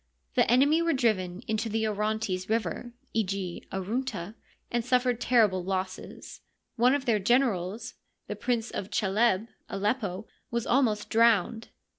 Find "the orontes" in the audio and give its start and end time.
1.69-2.49